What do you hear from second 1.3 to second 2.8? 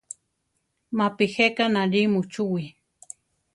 jéka náli muchúwi.